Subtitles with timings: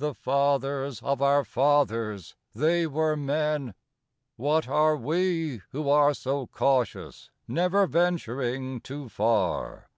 [0.00, 3.74] III The fathers of our fathers, they were men!
[4.36, 9.90] What are we who are so cautious, never venturing too far!